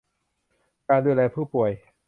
[0.89, 1.71] การดูแลผู้ป่วย